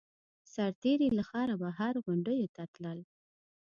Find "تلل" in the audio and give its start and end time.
2.73-2.99